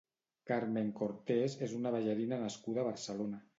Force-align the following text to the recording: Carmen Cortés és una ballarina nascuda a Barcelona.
Carmen 0.51 0.89
Cortés 1.01 1.59
és 1.67 1.77
una 1.81 1.93
ballarina 1.99 2.43
nascuda 2.47 2.85
a 2.87 2.91
Barcelona. 2.91 3.45